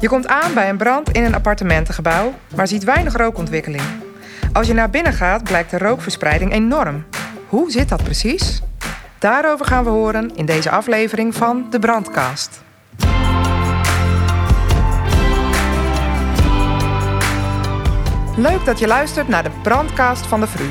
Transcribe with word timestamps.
Je 0.00 0.08
komt 0.08 0.28
aan 0.28 0.54
bij 0.54 0.68
een 0.68 0.76
brand 0.76 1.10
in 1.10 1.24
een 1.24 1.34
appartementengebouw, 1.34 2.34
maar 2.56 2.68
ziet 2.68 2.84
weinig 2.84 3.16
rookontwikkeling. 3.16 3.82
Als 4.52 4.66
je 4.66 4.74
naar 4.74 4.90
binnen 4.90 5.12
gaat, 5.12 5.44
blijkt 5.44 5.70
de 5.70 5.78
rookverspreiding 5.78 6.52
enorm. 6.52 7.04
Hoe 7.48 7.70
zit 7.70 7.88
dat 7.88 8.02
precies? 8.02 8.62
Daarover 9.18 9.66
gaan 9.66 9.84
we 9.84 9.90
horen 9.90 10.36
in 10.36 10.46
deze 10.46 10.70
aflevering 10.70 11.34
van 11.34 11.66
de 11.70 11.78
Brandkast. 11.78 12.62
Leuk 18.36 18.64
dat 18.64 18.78
je 18.78 18.86
luistert 18.86 19.28
naar 19.28 19.42
de 19.42 19.50
Brandkast 19.62 20.26
van 20.26 20.40
de 20.40 20.46
Vru. 20.46 20.70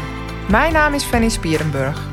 Mijn 0.49 0.73
naam 0.73 0.93
is 0.93 1.03
Fanny 1.03 1.29
Spierenburg. 1.29 2.08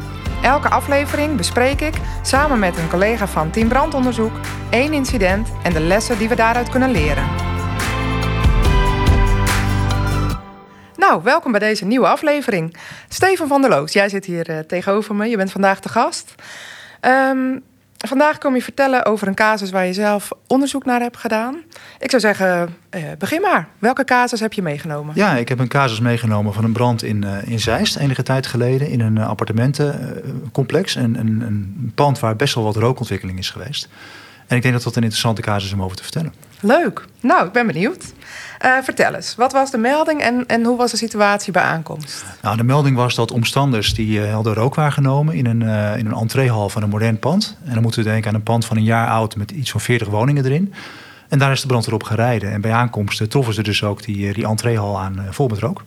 Elke 0.47 0.69
aflevering 0.69 1.37
bespreek 1.37 1.81
ik 1.81 1.95
samen 2.23 2.59
met 2.59 2.77
een 2.77 2.89
collega 2.89 3.27
van 3.27 3.51
Team 3.51 3.69
Brandonderzoek 3.69 4.33
één 4.71 4.93
incident 4.93 5.49
en 5.63 5.73
de 5.73 5.81
lessen 5.81 6.19
die 6.19 6.29
we 6.29 6.35
daaruit 6.35 6.69
kunnen 6.69 6.91
leren. 6.91 7.25
Nou, 10.97 11.23
welkom 11.23 11.51
bij 11.51 11.61
deze 11.61 11.85
nieuwe 11.85 12.07
aflevering. 12.07 12.77
Steven 13.09 13.49
van 13.49 13.61
der 13.61 13.71
Loos, 13.71 13.93
jij 13.93 14.09
zit 14.09 14.25
hier 14.25 14.51
uh, 14.51 14.59
tegenover 14.59 15.15
me. 15.15 15.29
Je 15.29 15.37
bent 15.37 15.53
vandaag 15.53 15.81
de 15.81 15.89
gast. 15.89 16.35
Um, 17.01 17.63
Vandaag 17.97 18.39
kom 18.39 18.55
je 18.55 18.63
vertellen 18.63 19.05
over 19.05 19.29
een 19.29 19.35
casus 19.35 19.71
waar 19.71 19.87
je 19.87 19.93
zelf 19.93 20.31
onderzoek 20.47 20.85
naar 20.85 21.01
hebt 21.01 21.17
gedaan. 21.17 21.57
Ik 21.99 22.11
zou 22.11 22.23
zeggen, 22.23 22.77
eh, 22.91 23.03
begin 23.19 23.41
maar. 23.41 23.69
Welke 23.79 24.05
casus 24.05 24.41
heb 24.41 24.53
je 24.53 24.63
meegenomen? 24.63 25.15
Ja, 25.15 25.37
ik 25.37 25.49
heb 25.49 25.59
een 25.59 25.69
casus 25.69 26.01
meegenomen 26.01 26.53
van 26.53 26.65
een 26.65 26.73
brand 26.73 27.03
in, 27.03 27.25
uh, 27.25 27.49
in 27.49 27.61
Zeist 27.61 27.97
enige 27.97 28.23
tijd 28.23 28.47
geleden 28.47 28.89
in 28.89 29.01
een 29.01 29.17
uh, 29.17 29.29
appartementencomplex. 29.29 30.95
Een, 30.95 31.19
een, 31.19 31.41
een, 31.41 31.93
pand 31.95 32.19
waar 32.19 32.37
best 32.37 32.55
wel 32.55 32.65
wat 32.65 32.77
rookontwikkeling 32.77 33.39
is 33.39 33.51
geweest. 33.51 33.89
En 34.47 34.57
ik 34.57 34.63
denk 34.63 34.75
dat 34.75 34.83
dat 34.83 34.97
een 34.97 35.03
interessante 35.03 35.43
casus 35.43 35.65
is 35.65 35.73
om 35.73 35.83
over 35.83 35.97
te 35.97 36.03
vertellen. 36.03 36.33
Leuk. 36.61 37.05
Nou, 37.21 37.47
ik 37.47 37.53
ben 37.53 37.67
benieuwd. 37.67 38.05
Uh, 38.65 38.77
vertel 38.83 39.15
eens, 39.15 39.35
wat 39.35 39.53
was 39.53 39.71
de 39.71 39.79
melding 39.79 40.21
en, 40.21 40.47
en 40.47 40.65
hoe 40.65 40.77
was 40.77 40.91
de 40.91 40.97
situatie 40.97 41.53
bij 41.53 41.63
aankomst? 41.63 42.25
Nou, 42.43 42.57
de 42.57 42.65
melding 42.65 42.97
was 42.97 43.15
dat 43.15 43.31
omstanders 43.31 43.95
die 43.95 44.21
uh, 44.21 44.33
hadden 44.33 44.55
rook 44.55 44.75
waargenomen 44.75 45.35
in 45.35 45.47
een, 45.47 45.61
uh, 45.61 45.97
in 45.97 46.07
een 46.07 46.15
entreehal 46.15 46.69
van 46.69 46.83
een 46.83 46.89
modern 46.89 47.19
pand. 47.19 47.57
En 47.65 47.73
dan 47.73 47.83
moeten 47.83 48.03
we 48.03 48.09
denken 48.09 48.29
aan 48.29 48.35
een 48.35 48.43
pand 48.43 48.65
van 48.65 48.77
een 48.77 48.85
jaar 48.85 49.09
oud 49.09 49.37
met 49.37 49.51
iets 49.51 49.71
van 49.71 49.81
40 49.81 50.09
woningen 50.09 50.45
erin. 50.45 50.75
En 51.29 51.39
daar 51.39 51.53
is 51.53 51.61
de 51.61 51.67
brand 51.67 51.87
erop 51.87 52.03
gereden. 52.03 52.53
En 52.53 52.61
bij 52.61 52.73
aankomst 52.73 53.31
troffen 53.31 53.55
ze 53.55 53.63
dus 53.63 53.85
ook 53.85 54.03
die, 54.03 54.33
die 54.33 54.47
entreehal 54.47 55.01
aan 55.01 55.27
vol 55.31 55.49
met 55.49 55.59
rook. 55.59 55.85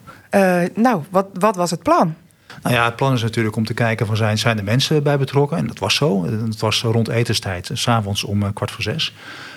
nou, 0.76 1.02
wat, 1.10 1.28
wat 1.34 1.56
was 1.56 1.72
het 1.72 1.84
plan? 1.84 2.16
Nou 2.62 2.76
ja, 2.76 2.86
het 2.86 2.96
plan 2.96 3.14
is 3.14 3.22
natuurlijk 3.22 3.56
om 3.56 3.66
te 3.66 3.74
kijken 3.74 4.06
van 4.06 4.18
zijn, 4.18 4.38
zijn 4.38 4.58
er 4.58 4.64
mensen 4.64 5.04
bij 5.04 5.18
betrokken. 5.18 5.58
En 5.58 5.68
dat 5.68 5.80
was 5.80 5.96
zo. 5.96 6.26
Het 6.26 6.60
was 6.60 6.82
rond 6.82 7.08
etenstijd, 7.08 7.70
s'avonds 7.74 8.24
om 8.24 8.54
kwart 8.54 8.72
voor 8.72 8.84
zes. 8.84 9.14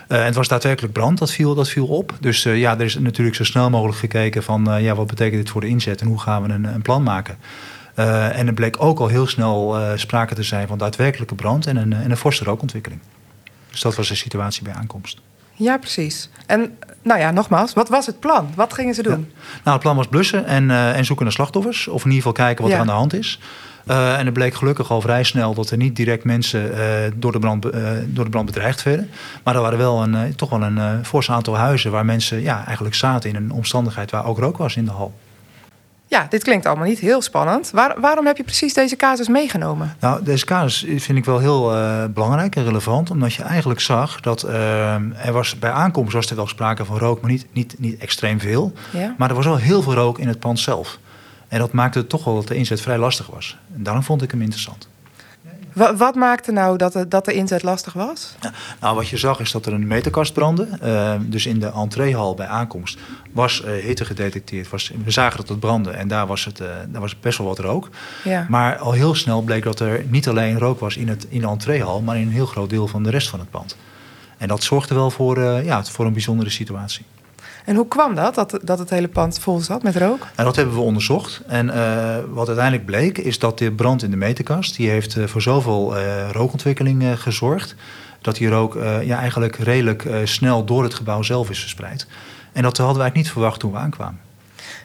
Uh, 0.09 0.19
en 0.19 0.25
het 0.25 0.35
was 0.35 0.49
daadwerkelijk 0.49 0.93
brand, 0.93 1.19
dat 1.19 1.31
viel, 1.31 1.55
dat 1.55 1.69
viel 1.69 1.87
op. 1.87 2.17
Dus 2.21 2.43
ja, 2.43 2.75
er 2.79 2.85
is 2.85 2.99
natuurlijk 2.99 3.37
zo 3.37 3.45
snel 3.45 3.71
mogelijk 3.71 3.99
gekeken 3.99 4.43
van 4.43 4.83
ja, 4.83 4.95
wat 4.95 5.07
betekent 5.07 5.43
dit 5.43 5.51
voor 5.51 5.61
de 5.61 5.67
inzet 5.67 6.01
en 6.01 6.07
hoe 6.07 6.21
gaan 6.21 6.43
we 6.43 6.49
een, 6.49 6.65
een 6.65 6.83
plan 6.83 7.03
maken. 7.03 7.37
en 7.95 8.47
er 8.47 8.55
bleek 8.55 8.83
ook 8.83 8.99
al 8.99 9.09
heel 9.09 9.27
snel 9.27 9.77
sprake 9.97 10.35
te 10.35 10.43
zijn 10.43 10.67
van 10.67 10.79
daadwerkelijke 10.79 11.35
brand 11.35 11.67
en 11.67 11.77
een, 11.77 11.93
en 11.93 12.11
een 12.11 12.17
forse 12.17 12.45
rookontwikkeling. 12.45 13.01
Dus 13.71 13.81
dat 13.81 13.95
was 13.95 14.09
de 14.09 14.15
situatie 14.15 14.63
bij 14.63 14.73
aankomst. 14.73 15.21
Ja, 15.55 15.79
precies. 15.79 16.29
En 16.47 16.79
nou 17.03 17.21
ja, 17.21 17.31
nogmaals, 17.31 17.73
wat 17.73 17.89
was 17.89 18.07
het 18.07 18.21
plan? 18.21 18.49
Wat 18.55 18.73
gingen 18.73 18.95
ze 18.95 19.03
doen? 19.03 19.29
Ja. 19.31 19.41
Nou, 19.65 19.77
het 19.77 19.81
plan 19.81 19.97
was 19.97 20.07
blussen 20.07 20.47
en, 20.47 20.71
en 20.71 21.05
zoeken 21.05 21.25
naar 21.25 21.35
slachtoffers. 21.35 21.89
Of 21.89 22.05
in 22.05 22.11
ieder 22.11 22.17
geval 22.17 22.33
kijken 22.33 22.63
wat 22.63 22.71
ja. 22.71 22.75
er 22.75 22.83
aan 22.83 22.89
de 22.89 22.99
hand 22.99 23.15
is. 23.15 23.41
Uh, 23.87 24.19
en 24.19 24.25
het 24.25 24.35
bleek 24.35 24.55
gelukkig 24.55 24.91
al 24.91 25.01
vrij 25.01 25.23
snel 25.23 25.55
dat 25.55 25.71
er 25.71 25.77
niet 25.77 25.97
direct 25.97 26.25
mensen 26.25 26.71
uh, 26.71 26.79
door, 27.15 27.33
de 27.33 27.39
brand, 27.39 27.63
door 28.07 28.25
de 28.25 28.31
brand 28.31 28.47
bedreigd 28.47 28.83
werden. 28.83 29.11
Maar 29.43 29.55
er 29.55 29.61
waren 29.61 29.79
wel 29.79 30.03
een, 30.03 30.35
toch 30.37 30.51
wel 30.51 30.63
een 30.63 31.05
fors 31.05 31.31
aantal 31.31 31.57
huizen 31.57 31.91
waar 31.91 32.05
mensen 32.05 32.43
ja, 32.43 32.65
eigenlijk 32.67 32.95
zaten 32.95 33.31
in 33.31 33.37
een 33.37 33.53
omstandigheid 33.53 34.11
waar 34.11 34.27
ook 34.27 34.39
rook 34.39 34.57
was 34.57 34.77
in 34.77 34.85
de 34.85 34.91
hal. 34.91 35.15
Ja, 36.13 36.27
dit 36.29 36.43
klinkt 36.43 36.67
allemaal 36.67 36.87
niet 36.87 36.99
heel 36.99 37.23
spannend. 37.23 37.71
Waar, 37.71 38.01
waarom 38.01 38.27
heb 38.27 38.37
je 38.37 38.43
precies 38.43 38.75
deze 38.75 38.97
casus 38.97 39.29
meegenomen? 39.29 39.97
Nou, 40.01 40.25
deze 40.25 40.45
casus 40.45 41.03
vind 41.03 41.19
ik 41.19 41.25
wel 41.25 41.39
heel 41.39 41.73
belangrijk 42.11 42.57
en 42.57 42.65
relevant. 42.65 43.11
Omdat 43.11 43.35
je 43.35 43.43
eigenlijk 43.43 43.81
zag 43.81 44.21
dat 44.21 44.43
er 44.43 45.33
was, 45.33 45.59
bij 45.59 45.71
aankomst 45.71 46.13
was 46.13 46.31
er 46.31 46.37
wel 46.37 46.47
sprake 46.47 46.85
van 46.85 46.99
rook, 46.99 47.21
maar 47.21 47.31
niet, 47.31 47.47
niet, 47.53 47.75
niet 47.79 48.01
extreem 48.01 48.41
veel. 48.41 48.73
Ja. 48.91 49.15
Maar 49.19 49.29
er 49.29 49.35
was 49.35 49.45
wel 49.45 49.57
heel 49.57 49.83
veel 49.83 49.95
rook 49.95 50.19
in 50.19 50.29
het 50.29 50.39
pand 50.39 50.61
zelf. 50.61 50.99
En 51.49 51.59
dat 51.59 51.73
maakte 51.73 51.99
het 51.99 52.09
toch 52.09 52.25
wel 52.25 52.35
dat 52.35 52.49
de 52.49 52.55
inzet 52.55 52.81
vrij 52.81 52.99
lastig 52.99 53.27
was. 53.27 53.57
En 53.75 53.83
daarom 53.83 54.03
vond 54.03 54.23
ik 54.23 54.31
hem 54.31 54.43
interessant. 54.43 54.89
Wat, 55.75 55.97
wat 55.99 56.15
maakte 56.15 56.53
nou 56.53 56.77
dat 56.77 56.93
de, 56.93 57.09
dat 57.09 57.25
de 57.25 57.33
inzet 57.33 57.63
lastig 57.63 57.93
was? 57.93 58.35
Ja, 58.41 58.53
nou, 58.81 58.97
wat 58.97 59.09
je 59.09 59.17
zag 59.17 59.41
is 59.41 59.53
dat 59.53 59.67
er 59.67 59.73
een 59.73 59.87
meterkast 59.87 60.33
brandde. 60.33 60.69
Uh, 60.83 61.15
dus 61.21 61.47
in 61.47 61.61
de 61.61 61.73
entreehal 61.73 62.35
bij 62.35 62.47
aankomst 62.47 62.99
was 63.33 63.63
uh, 63.65 63.71
hitte 63.85 64.05
gedetecteerd. 64.05 64.71
Was, 64.71 64.93
we 65.05 65.11
zagen 65.11 65.37
dat 65.37 65.49
het 65.49 65.61
brandde 65.61 65.91
en 65.91 66.09
daar 66.09 66.27
was, 66.27 66.45
het, 66.45 66.61
uh, 66.61 66.67
daar 66.89 67.01
was 67.01 67.21
best 67.21 67.39
wel 67.39 67.47
wat 67.47 67.59
rook. 67.59 67.89
Ja. 68.25 68.47
Maar 68.49 68.77
al 68.77 68.93
heel 68.93 69.15
snel 69.15 69.43
bleek 69.43 69.63
dat 69.63 69.81
er 69.81 70.05
niet 70.09 70.29
alleen 70.29 70.59
rook 70.59 70.81
was 70.81 70.97
in, 70.97 71.09
het, 71.09 71.27
in 71.29 71.41
de 71.41 71.49
entreehal... 71.49 72.01
maar 72.01 72.17
in 72.17 72.27
een 72.27 72.33
heel 72.33 72.47
groot 72.47 72.71
deel 72.71 72.89
van 72.89 73.03
de 73.03 73.11
rest 73.11 73.29
van 73.29 73.39
het 73.39 73.51
pand. 73.51 73.77
En 74.39 74.49
dat 74.49 74.63
zorgde 74.63 74.95
wel 74.95 75.11
voor, 75.11 75.41
ja, 75.41 75.85
voor 75.85 76.07
een 76.07 76.13
bijzondere 76.13 76.51
situatie. 76.51 77.05
En 77.65 77.77
hoe 77.77 77.89
kwam 77.89 78.15
dat, 78.15 78.35
dat, 78.35 78.59
dat 78.63 78.79
het 78.79 78.91
hele 78.91 79.09
pand 79.09 79.39
vol 79.39 79.61
zat 79.61 79.83
met 79.83 79.97
rook? 79.97 80.27
En 80.35 80.45
dat 80.45 80.57
hebben 80.57 80.75
we 80.75 80.81
onderzocht. 80.81 81.43
En 81.47 81.67
uh, 81.67 82.17
wat 82.29 82.47
uiteindelijk 82.47 82.87
bleek, 82.87 83.19
is 83.19 83.39
dat 83.39 83.59
de 83.59 83.73
brand 83.73 84.03
in 84.03 84.11
de 84.11 84.17
meterkast... 84.17 84.77
die 84.77 84.91
heeft 84.91 85.17
uh, 85.17 85.27
voor 85.27 85.43
zoveel 85.43 85.97
uh, 85.97 86.31
rookontwikkeling 86.31 87.21
gezorgd... 87.21 87.75
dat 88.21 88.37
die 88.37 88.49
rook 88.49 88.75
ja, 89.03 89.19
eigenlijk 89.19 89.57
redelijk 89.57 90.09
snel 90.25 90.65
door 90.65 90.83
het 90.83 90.95
gebouw 90.95 91.23
zelf 91.23 91.51
is 91.51 91.61
verspreid. 91.61 92.07
En 92.53 92.63
dat 92.63 92.77
hadden 92.77 92.97
we 92.97 93.03
eigenlijk 93.03 93.15
niet 93.15 93.31
verwacht 93.31 93.61
toen 93.61 93.73
we 93.73 93.79
aankwamen. 93.79 94.21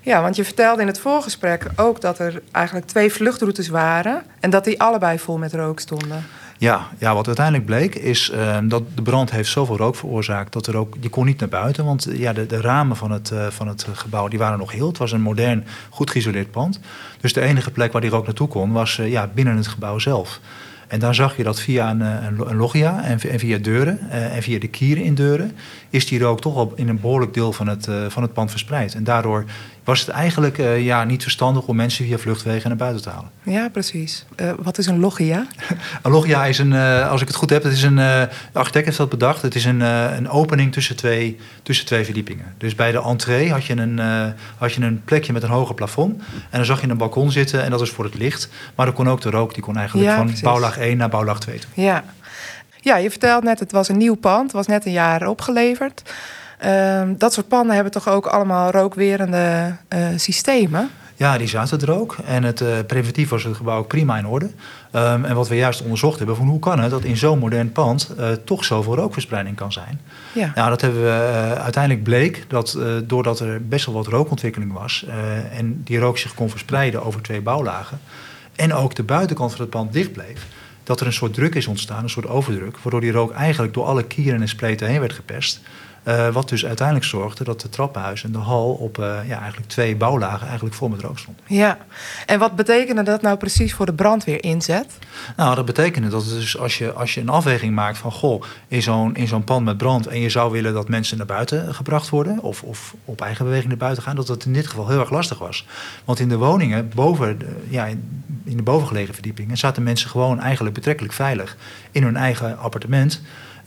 Ja, 0.02 0.22
want 0.22 0.36
je 0.36 0.44
vertelde 0.44 0.82
in 0.82 0.88
het 0.88 1.00
voorgesprek 1.00 1.66
ook 1.76 2.02
dat 2.02 2.20
er 2.20 2.42
eigenlijk 2.52 2.86
twee 2.86 3.12
vluchtroutes 3.12 3.68
waren... 3.68 4.24
en 4.40 4.50
dat 4.50 4.64
die 4.64 4.82
allebei 4.82 5.20
vol 5.20 5.38
met 5.38 5.54
rook 5.54 5.80
stonden. 5.80 6.26
Ja, 6.60 6.88
ja, 6.98 7.14
wat 7.14 7.28
uiteindelijk 7.28 7.66
bleek 7.66 7.96
is 7.96 8.32
uh, 8.34 8.58
dat 8.64 8.84
de 8.96 9.02
brand 9.02 9.32
heeft 9.32 9.50
zoveel 9.50 9.78
rook 9.78 9.96
veroorzaakt 9.96 10.54
dat 10.54 10.68
er 10.68 10.78
ook, 10.78 10.96
je 11.00 11.10
kon 11.10 11.26
niet 11.26 11.40
naar 11.40 11.50
buiten. 11.50 11.86
Want 11.86 12.08
ja, 12.12 12.34
de, 12.34 12.46
de 12.46 12.62
ramen 12.62 12.96
van 12.96 13.12
het, 13.12 13.32
uh, 13.32 13.48
van 13.48 13.68
het 13.68 13.88
gebouw 13.94 14.28
die 14.28 14.40
waren 14.40 14.58
nog 14.58 14.72
heel. 14.72 14.88
Het 14.88 14.98
was 14.98 15.12
een 15.12 15.22
modern, 15.22 15.66
goed 15.90 16.12
geïsoleerd 16.12 16.52
pand. 16.52 16.80
Dus 17.22 17.34
de 17.34 17.42
enige 17.42 17.72
plek 17.72 17.92
waar 17.92 18.02
die 18.02 18.10
rook 18.10 18.26
naartoe 18.26 18.48
kon 18.48 18.72
was 18.72 18.96
ja, 18.96 19.30
binnen 19.34 19.56
het 19.56 19.68
gebouw 19.68 20.00
zelf. 20.00 20.40
En 20.88 21.00
daar 21.00 21.16
zag 21.16 21.38
je 21.38 21.44
dat 21.44 21.60
via 21.60 21.90
een, 21.90 22.02
een, 22.02 22.50
een 22.50 22.56
loggia 22.56 23.04
en, 23.04 23.20
en, 23.20 23.40
via 23.40 23.58
deuren 23.58 24.10
en 24.10 24.44
via 24.44 24.60
de 24.60 24.68
kieren 24.68 25.04
in 25.04 25.16
deuren... 25.16 25.52
is 25.90 26.08
die 26.08 26.20
rook 26.20 26.42
toch 26.42 26.56
al 26.56 26.74
in 26.76 26.90
een 26.90 27.00
behoorlijk 27.00 27.34
deel 27.34 27.54
van 27.54 27.68
het, 27.68 27.88
van 28.08 28.24
het 28.24 28.34
pand 28.34 28.52
verspreid. 28.52 28.94
En 28.96 29.04
daardoor 29.04 29.46
was 29.88 30.00
het 30.00 30.10
eigenlijk 30.10 30.58
uh, 30.58 30.86
ja, 30.86 31.04
niet 31.04 31.22
verstandig 31.22 31.68
om 31.68 31.76
mensen 31.76 32.06
via 32.06 32.18
vluchtwegen 32.18 32.68
naar 32.70 32.78
buiten 32.78 33.02
te 33.02 33.10
halen. 33.10 33.30
Ja, 33.44 33.70
precies. 33.70 34.26
Uh, 34.36 34.52
wat 34.60 34.78
is 34.78 34.86
een 34.86 35.00
loggia? 35.00 35.48
een 36.04 36.12
loggia 36.12 36.46
is 36.46 36.58
een, 36.58 36.72
uh, 36.72 37.12
als 37.12 37.22
ik 37.22 37.28
het 37.28 37.36
goed 37.36 37.50
heb, 37.50 37.64
het 37.64 37.74
is 37.74 37.84
een, 37.84 37.96
de 37.96 38.30
architect 38.54 38.86
heeft 38.86 38.98
dat 38.98 39.10
bedacht. 39.10 39.42
Het 39.42 39.56
is 39.56 39.66
een, 39.66 39.80
een 39.80 40.30
opening 40.30 40.74
tussen 40.74 40.96
twee, 40.96 41.40
tussen 41.64 41.86
twee 41.86 42.04
verdiepingen. 42.04 42.54
Dus 42.58 42.76
bij 42.76 42.92
de 42.92 43.02
entree 43.02 43.52
had 43.52 43.66
je, 43.66 43.76
een, 43.76 44.00
had 44.58 44.74
je 44.74 44.82
een 44.82 45.02
plekje 45.06 45.34
met 45.34 45.44
een 45.44 45.50
hoger 45.50 45.76
plafond. 45.76 46.22
En 46.50 46.58
dan 46.58 46.66
zag 46.66 46.82
je 46.82 46.88
een 46.88 46.98
balkon 46.98 47.32
zitten 47.32 47.64
en 47.64 47.72
dat 47.72 47.82
is 47.82 47.90
voor 47.90 48.04
het 48.04 48.16
licht. 48.16 48.50
Maar 48.76 48.86
dan 48.86 48.96
kon 48.96 49.10
ook 49.10 49.22
de 49.22 49.30
rook, 49.30 49.54
die 49.54 49.64
kon 49.64 49.78
eigenlijk 49.78 50.10
ja, 50.10 50.16
van 50.16 50.26
precies. 50.26 50.44
bouwlaag 50.44 50.78
1 50.78 50.98
naar 50.98 51.10
bouwlaag 51.10 51.40
2 51.40 51.60
toe. 51.60 51.70
Ja. 51.84 52.04
ja, 52.82 52.98
je 52.98 53.10
vertelt 53.10 53.44
net, 53.44 53.60
het 53.60 53.72
was 53.72 53.90
een 53.90 53.98
nieuw 53.98 54.16
pand. 54.16 54.44
Het 54.44 54.52
was 54.52 54.68
net 54.68 54.86
een 54.86 54.92
jaar 54.92 55.28
opgeleverd. 55.28 56.02
Uh, 56.66 57.02
dat 57.18 57.34
soort 57.34 57.48
panden 57.48 57.76
hebben 57.76 57.94
toch 57.94 58.10
ook 58.10 58.26
allemaal 58.26 58.72
rookwerende 58.72 59.76
uh, 59.94 60.08
systemen? 60.16 60.90
Ja, 61.16 61.38
die 61.38 61.48
zaten 61.48 61.82
er 61.82 61.92
ook. 61.92 62.18
En 62.26 62.44
het, 62.44 62.62
uh, 62.62 62.68
preventief 62.88 63.30
was 63.30 63.44
het 63.44 63.56
gebouw 63.56 63.78
ook 63.78 63.88
prima 63.88 64.18
in 64.18 64.28
orde. 64.28 64.46
Um, 64.92 65.26
en 65.26 65.36
wat 65.36 65.48
we 65.48 65.56
juist 65.56 65.82
onderzocht 65.82 66.18
hebben, 66.18 66.36
van 66.36 66.48
hoe 66.48 66.60
kan 66.60 66.80
het 66.80 66.92
dat 66.92 67.04
in 67.04 67.18
zo'n 67.18 67.40
modern 67.40 67.72
pand 67.72 68.14
uh, 68.20 68.32
toch 68.32 68.66
zoveel 68.66 68.96
rookverspreiding 68.96 69.56
kan 69.56 69.72
zijn? 69.72 70.02
Ja. 70.34 70.52
Nou, 70.56 70.70
dat 70.70 70.82
hebben 70.82 71.04
we 71.04 71.56
uiteindelijk 71.58 72.04
bleek 72.04 72.46
dat 72.48 72.78
doordat 73.04 73.40
er 73.40 73.68
best 73.68 73.86
wel 73.86 73.96
wat 73.96 74.08
rookontwikkeling 74.08 74.74
was 74.74 75.06
en 75.52 75.82
die 75.84 76.00
rook 76.00 76.18
zich 76.18 76.34
kon 76.34 76.50
verspreiden 76.50 77.04
over 77.04 77.22
twee 77.22 77.42
bouwlagen 77.42 78.00
en 78.58 78.74
ook 78.74 78.96
de 78.96 79.04
buitenkant 79.04 79.52
van 79.52 79.62
het 79.62 79.70
pand 79.70 79.94
dicht 79.94 80.12
bleef, 80.12 80.48
dat 80.84 81.00
er 81.00 81.06
een 81.06 81.14
soort 81.14 81.34
druk 81.34 81.56
is 81.56 81.68
ontstaan, 81.68 82.04
een 82.04 82.10
soort 82.10 82.28
overdruk, 82.28 82.78
waardoor 82.78 83.02
die 83.02 83.12
rook 83.12 83.32
eigenlijk 83.32 83.74
door 83.74 83.86
alle 83.86 84.04
kieren 84.04 84.42
en 84.42 84.48
spleten 84.48 84.88
heen 84.88 85.00
werd 85.00 85.14
gepest. 85.14 85.62
Uh, 86.08 86.28
wat 86.28 86.50
dus 86.50 86.66
uiteindelijk 86.66 87.08
zorgde 87.08 87.44
dat 87.44 87.62
de 87.62 87.70
trappenhuis 87.70 88.24
en 88.24 88.32
de 88.32 88.38
hal 88.38 88.74
op 88.74 88.98
uh, 88.98 89.06
ja, 89.28 89.40
eigenlijk 89.40 89.70
twee 89.70 89.96
bouwlagen 89.96 90.46
eigenlijk 90.48 90.76
vol 90.76 90.88
met 90.88 91.02
rook 91.02 91.20
stond. 91.20 91.40
Ja, 91.46 91.78
en 92.26 92.40
wat 92.40 92.56
betekende 92.56 93.04
dat 93.04 93.22
nou 93.22 93.38
precies 93.38 93.74
voor 93.74 93.86
de 93.86 93.94
brandweer 93.94 94.44
inzet? 94.44 94.98
Nou, 95.38 95.56
dat 95.56 95.66
betekende 95.66 96.10
dat 96.10 96.24
dus 96.24 96.58
als 96.58 96.78
je, 96.78 96.92
als 96.94 97.14
je 97.14 97.22
een 97.22 97.30
afweging 97.30 97.76
maakt 97.76 97.98
van 97.98 98.12
goh, 98.12 98.44
in 98.68 98.82
zo'n, 98.82 99.16
in 99.16 99.28
zo'n 99.28 99.44
pand 99.44 99.66
met 99.66 99.78
brand 99.78 100.08
en 100.08 100.20
je 100.20 100.30
zou 100.30 100.52
willen 100.52 100.74
dat 100.74 100.90
mensen 100.90 101.18
naar 101.18 101.26
buiten 101.26 101.76
gebracht 101.76 102.10
worden 102.10 102.40
of, 102.40 102.64
of 102.64 102.96
op 103.06 103.22
eigen 103.22 103.46
beweging 103.46 103.70
naar 103.70 103.78
buiten 103.78 104.04
gaan, 104.04 104.16
dat 104.16 104.28
dat 104.28 104.46
in 104.46 104.54
dit 104.54 104.68
geval 104.68 104.88
heel 104.88 105.00
erg 105.00 105.10
lastig 105.10 105.40
was. 105.40 105.66
Want 106.06 106.20
in 106.20 106.30
de 106.30 106.38
woningen 106.38 106.90
boven, 106.96 107.40
ja, 107.70 107.86
in 108.44 108.58
de 108.58 108.64
bovengelegen 108.64 109.14
verdiepingen 109.14 109.58
zaten 109.58 109.84
mensen 109.84 110.10
gewoon 110.10 110.40
eigenlijk 110.40 110.76
betrekkelijk 110.76 111.14
veilig 111.14 111.58
in 111.92 112.04
hun 112.04 112.18
eigen 112.18 112.58
appartement. 112.58 113.22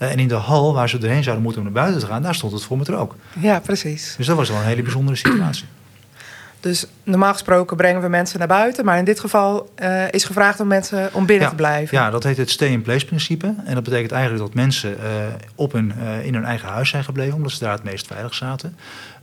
En 0.09 0.19
in 0.19 0.27
de 0.27 0.33
hal 0.33 0.73
waar 0.73 0.89
ze 0.89 0.97
erheen 0.97 1.23
zouden 1.23 1.43
moeten 1.43 1.61
om 1.61 1.67
naar 1.73 1.83
buiten 1.83 2.01
te 2.01 2.07
gaan, 2.07 2.21
daar 2.21 2.35
stond 2.35 2.53
het 2.53 2.63
vol 2.63 2.77
met 2.77 2.87
rook. 2.87 3.15
Ja, 3.39 3.59
precies. 3.59 4.13
Dus 4.17 4.25
dat 4.25 4.37
was 4.37 4.49
wel 4.49 4.57
een 4.57 4.65
hele 4.65 4.81
bijzondere 4.81 5.17
situatie. 5.17 5.65
Dus 6.59 6.85
normaal 7.03 7.33
gesproken 7.33 7.77
brengen 7.77 8.01
we 8.01 8.07
mensen 8.07 8.39
naar 8.39 8.47
buiten, 8.47 8.85
maar 8.85 8.97
in 8.97 9.05
dit 9.05 9.19
geval 9.19 9.69
uh, 9.81 10.11
is 10.11 10.23
gevraagd 10.23 10.59
om 10.59 10.67
mensen 10.67 11.09
om 11.13 11.25
binnen 11.25 11.49
te 11.49 11.55
blijven. 11.55 11.97
Ja, 11.97 12.09
dat 12.09 12.23
heet 12.23 12.37
het 12.37 12.49
stay-in-place 12.49 13.05
principe. 13.05 13.53
En 13.65 13.73
dat 13.73 13.83
betekent 13.83 14.11
eigenlijk 14.11 14.43
dat 14.43 14.53
mensen 14.53 14.91
uh, 14.91 15.05
op 15.55 15.71
hun, 15.71 15.93
uh, 15.97 16.25
in 16.25 16.33
hun 16.33 16.45
eigen 16.45 16.69
huis 16.69 16.89
zijn 16.89 17.03
gebleven, 17.03 17.35
omdat 17.35 17.51
ze 17.51 17.59
daar 17.59 17.73
het 17.73 17.83
meest 17.83 18.07
veilig 18.07 18.33
zaten. 18.33 18.75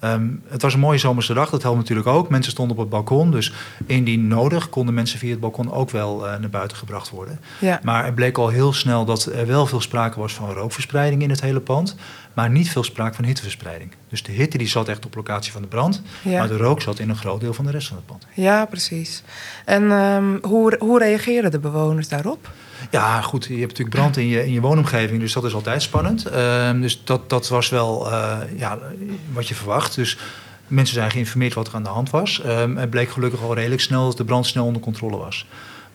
Um, 0.05 0.43
het 0.49 0.63
was 0.63 0.75
een 0.75 0.81
mooie 0.81 0.99
zomerse 0.99 1.35
dag, 1.35 1.51
dat 1.51 1.63
helpt 1.63 1.79
natuurlijk 1.79 2.09
ook. 2.09 2.29
Mensen 2.29 2.53
stonden 2.53 2.77
op 2.77 2.83
het 2.83 2.91
balkon, 2.91 3.31
dus 3.31 3.53
indien 3.87 4.29
nodig 4.29 4.69
konden 4.69 4.95
mensen 4.95 5.19
via 5.19 5.31
het 5.31 5.41
balkon 5.41 5.73
ook 5.73 5.91
wel 5.91 6.19
naar 6.19 6.51
buiten 6.51 6.77
gebracht 6.77 7.11
worden. 7.11 7.41
Ja. 7.59 7.81
Maar 7.83 8.05
het 8.05 8.15
bleek 8.15 8.39
al 8.39 8.49
heel 8.49 8.73
snel 8.73 9.05
dat 9.05 9.25
er 9.25 9.47
wel 9.47 9.67
veel 9.67 9.81
sprake 9.81 10.21
was 10.21 10.35
van 10.35 10.53
rookverspreiding 10.53 11.23
in 11.23 11.31
het 11.31 11.41
hele 11.41 11.61
pand 11.61 11.97
maar 12.39 12.51
niet 12.51 12.71
veel 12.71 12.85
sprake 12.85 13.15
van 13.15 13.25
hitteverspreiding. 13.25 13.93
Dus 14.09 14.23
de 14.23 14.33
hitte 14.33 14.59
die 14.59 14.69
zat 14.69 14.89
echt 14.89 15.07
op 15.07 15.15
locatie 15.15 15.53
van 15.53 15.63
de 15.63 15.69
brand, 15.69 16.03
maar 16.25 16.49
de 16.49 16.57
rook 16.57 16.81
zat 16.81 16.99
in 16.99 17.09
een 17.09 17.17
groot 17.17 17.41
deel 17.41 17.55
van 17.55 17.65
de 17.65 17.68
rest 17.71 17.89
van 17.89 17.97
het 17.97 18.07
pand. 18.07 18.27
Ja, 18.35 18.65
precies. 18.65 19.23
En 19.65 19.91
um, 19.91 20.39
hoe, 20.43 20.77
hoe 20.79 20.99
reageren 20.99 21.51
de 21.51 21.59
bewoners 21.59 22.09
daarop? 22.09 22.51
Ja, 22.91 23.21
goed, 23.21 23.45
je 23.45 23.51
hebt 23.53 23.69
natuurlijk 23.69 23.97
brand 23.97 24.17
in 24.17 24.27
je, 24.27 24.47
in 24.47 24.53
je 24.53 24.61
woonomgeving, 24.61 25.21
dus 25.21 25.33
dat 25.33 25.45
is 25.45 25.55
altijd 25.55 25.83
spannend. 25.83 26.27
Uh, 26.33 26.81
dus 26.81 27.01
dat, 27.05 27.31
dat 27.31 27.49
was 27.49 27.69
wel 27.69 28.07
uh, 28.07 28.39
ja, 28.57 28.79
wat 29.33 29.49
je 29.49 29.55
verwacht. 29.55 29.95
Dus 29.95 30.19
mensen 30.67 30.95
zijn 30.95 31.11
geïnformeerd 31.11 31.55
wat 31.55 31.67
er 31.67 31.75
aan 31.75 31.83
de 31.83 31.89
hand 31.89 32.11
was. 32.11 32.43
Um, 32.47 32.77
het 32.77 32.91
bleek 32.91 33.11
gelukkig 33.11 33.43
al 33.43 33.55
redelijk 33.55 33.81
snel 33.81 34.05
dat 34.05 34.17
de 34.17 34.25
brand 34.25 34.47
snel 34.47 34.65
onder 34.65 34.83
controle 34.83 35.17
was. 35.17 35.47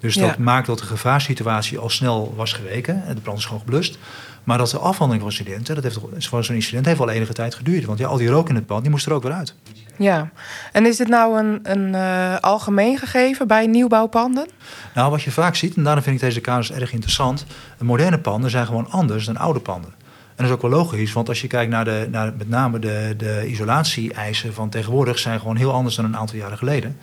Dus 0.04 0.16
dat 0.16 0.38
maakt 0.38 0.68
dat 0.68 0.80
de 0.80 0.86
gevaarsituatie 0.86 1.78
al 1.78 1.90
snel 1.90 2.34
was 2.36 2.54
geweken. 2.54 3.04
En 3.06 3.16
de 3.16 3.22
brand 3.22 3.38
is 3.38 3.46
gewoon 3.46 3.60
geblust. 3.60 3.98
Maar 4.44 4.58
dat 4.58 4.70
de 4.70 4.78
afhandeling 4.78 5.24
van 5.24 5.32
incidenten, 5.32 5.76
dat 5.76 5.84
heeft, 5.84 6.00
zo'n 6.46 6.56
incident 6.56 6.86
heeft 6.86 6.98
wel 6.98 7.10
enige 7.10 7.34
tijd 7.34 7.56
geduurd. 7.56 7.86
Want 7.86 8.00
ja, 8.00 8.08
al 8.08 8.18
die 8.18 8.28
rook 8.28 8.50
in 8.50 8.56
het 8.56 8.66
pand, 8.66 8.82
die 8.82 8.92
moest 8.92 9.06
er 9.06 9.14
ook 9.14 9.24
weer 9.24 9.32
uit. 9.32 9.56
Ja, 9.98 10.32
en 10.72 10.86
is 10.86 10.98
dit 10.98 11.08
nou 11.08 11.40
een, 11.40 11.60
een 11.64 11.94
uh, 11.94 12.38
algemeen 12.40 12.98
gegeven 12.98 13.48
bij 13.48 13.68
nieuwbouwpanden? 13.68 14.48
Nou, 14.94 15.12
wat 15.12 15.22
je 15.22 15.32
vaak 15.32 15.56
ziet, 15.56 15.76
en 15.76 15.84
daarom 15.84 16.04
vind 16.04 16.16
ik 16.16 16.22
deze 16.22 16.42
casus 16.42 16.76
erg 16.76 16.92
interessant... 16.92 17.46
moderne 17.80 18.20
panden 18.20 18.50
zijn 18.50 18.66
gewoon 18.66 18.90
anders 18.90 19.26
dan 19.26 19.38
oude 19.38 19.60
panden. 19.60 19.94
En 20.00 20.36
dat 20.36 20.46
is 20.46 20.52
ook 20.52 20.62
wel 20.62 20.72
logisch, 20.72 21.14
want 21.14 21.30
als 21.30 21.42
je 21.42 21.48
kijkt 21.48 21.72
naar, 21.72 21.86
de, 21.86 22.08
naar 22.12 22.34
met 22.38 22.50
name 22.50 22.80
de, 22.80 23.14
de 23.18 23.48
isolatie-eisen 23.48 24.54
van 24.54 24.70
tegenwoordig... 24.70 25.20
zijn 25.20 25.40
gewoon 25.40 25.56
heel 25.56 25.74
anders 25.74 25.96
dan 25.96 26.06
een 26.06 26.18
aantal 26.18 26.38
jaren 26.38 26.58
geleden. 26.58 26.98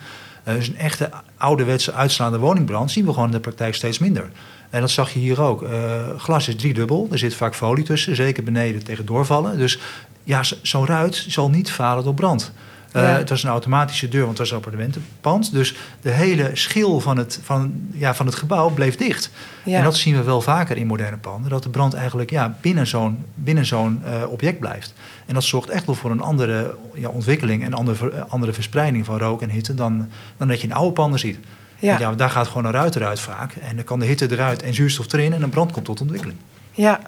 Uh, 0.47 0.53
dus 0.53 0.67
een 0.67 0.77
echte 0.77 1.09
ouderwetse 1.37 1.93
uitslaande 1.93 2.37
woningbrand 2.37 2.91
zien 2.91 3.05
we 3.05 3.13
gewoon 3.13 3.25
in 3.25 3.31
de 3.31 3.39
praktijk 3.39 3.75
steeds 3.75 3.99
minder. 3.99 4.29
En 4.69 4.81
dat 4.81 4.89
zag 4.89 5.13
je 5.13 5.19
hier 5.19 5.41
ook. 5.41 5.61
Uh, 5.61 5.69
glas 6.17 6.47
is 6.47 6.55
driedubbel. 6.55 7.07
Er 7.11 7.17
zit 7.17 7.33
vaak 7.33 7.55
folie 7.55 7.83
tussen, 7.83 8.15
zeker 8.15 8.43
beneden 8.43 8.83
tegen 8.83 9.05
doorvallen. 9.05 9.57
Dus 9.57 9.79
ja, 10.23 10.43
zo'n 10.61 10.85
ruit 10.85 11.25
zal 11.27 11.49
niet 11.49 11.71
falen 11.71 12.03
door 12.03 12.13
brand. 12.13 12.51
Uh, 12.95 13.15
Het 13.15 13.29
was 13.29 13.43
een 13.43 13.49
automatische 13.49 14.07
deur, 14.07 14.25
want 14.25 14.37
het 14.37 14.39
was 14.39 14.49
een 14.49 14.55
appartementenpand. 14.55 15.51
Dus 15.51 15.75
de 16.01 16.09
hele 16.09 16.49
schil 16.53 16.99
van 16.99 17.17
het, 17.17 17.39
van, 17.43 17.73
ja, 17.91 18.13
van 18.13 18.25
het 18.25 18.35
gebouw 18.35 18.69
bleef 18.69 18.95
dicht. 18.95 19.31
Ja. 19.63 19.77
En 19.77 19.83
dat 19.83 19.95
zien 19.95 20.15
we 20.15 20.23
wel 20.23 20.41
vaker 20.41 20.77
in 20.77 20.87
moderne 20.87 21.17
panden. 21.17 21.49
Dat 21.49 21.63
de 21.63 21.69
brand 21.69 21.93
eigenlijk 21.93 22.29
ja, 22.29 22.57
binnen 22.61 22.87
zo'n 22.87 23.25
binnen 23.35 23.65
zo'n 23.65 24.01
uh, 24.05 24.31
object 24.31 24.59
blijft. 24.59 24.93
En 25.25 25.33
dat 25.33 25.43
zorgt 25.43 25.69
echt 25.69 25.85
wel 25.85 25.95
voor 25.95 26.11
een 26.11 26.21
andere 26.21 26.75
ja, 26.93 27.09
ontwikkeling 27.09 27.63
en 27.63 27.73
andere, 27.73 28.25
andere 28.29 28.53
verspreiding 28.53 29.05
van 29.05 29.17
rook 29.17 29.41
en 29.41 29.49
hitte 29.49 29.73
dan, 29.73 30.09
dan 30.37 30.47
dat 30.47 30.61
je 30.61 30.67
in 30.67 30.73
oude 30.73 30.93
panden 30.93 31.19
ziet. 31.19 31.37
Ja. 31.79 31.99
ja, 31.99 32.13
daar 32.13 32.29
gaat 32.29 32.47
gewoon 32.47 32.65
een 32.65 32.71
ruit 32.71 32.95
eruit 32.95 33.19
vaak. 33.19 33.53
En 33.53 33.75
dan 33.75 33.85
kan 33.85 33.99
de 33.99 34.05
hitte 34.05 34.31
eruit 34.31 34.61
en 34.61 34.73
zuurstof 34.73 35.13
erin 35.13 35.33
en 35.33 35.41
een 35.41 35.49
brand 35.49 35.71
komt 35.71 35.85
tot 35.85 36.01
ontwikkeling. 36.01 36.39
Ja. 36.71 36.99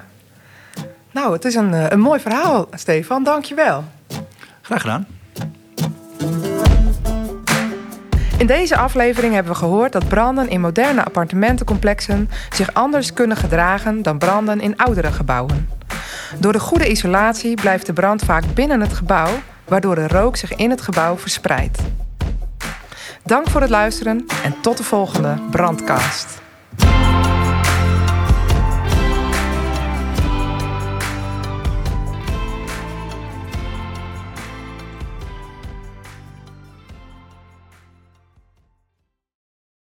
Nou, 1.11 1.33
het 1.33 1.45
is 1.45 1.55
een, 1.55 1.73
eh, 1.73 1.85
een 1.89 1.99
mooi 1.99 2.19
verhaal, 2.19 2.67
Stefan. 2.73 3.23
Dank 3.23 3.45
je 3.45 3.55
wel. 3.55 3.83
Graag 4.61 4.81
gedaan. 4.81 5.07
In 8.43 8.49
deze 8.49 8.77
aflevering 8.77 9.33
hebben 9.33 9.51
we 9.51 9.57
gehoord 9.57 9.91
dat 9.91 10.07
branden 10.07 10.49
in 10.49 10.61
moderne 10.61 11.03
appartementencomplexen 11.03 12.29
zich 12.53 12.73
anders 12.73 13.13
kunnen 13.13 13.37
gedragen 13.37 14.01
dan 14.01 14.17
branden 14.17 14.61
in 14.61 14.77
oudere 14.77 15.11
gebouwen. 15.11 15.69
Door 16.39 16.51
de 16.51 16.59
goede 16.59 16.89
isolatie 16.89 17.55
blijft 17.55 17.85
de 17.85 17.93
brand 17.93 18.23
vaak 18.23 18.43
binnen 18.53 18.81
het 18.81 18.93
gebouw, 18.93 19.29
waardoor 19.67 19.95
de 19.95 20.07
rook 20.07 20.35
zich 20.35 20.55
in 20.55 20.69
het 20.69 20.81
gebouw 20.81 21.17
verspreidt. 21.17 21.79
Dank 23.23 23.49
voor 23.49 23.61
het 23.61 23.69
luisteren 23.69 24.25
en 24.43 24.55
tot 24.61 24.77
de 24.77 24.83
volgende 24.83 25.35
Brandcast. 25.51 26.41